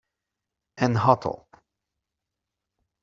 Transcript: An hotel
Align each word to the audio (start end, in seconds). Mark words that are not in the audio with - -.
An 0.85 0.95
hotel 0.97 1.45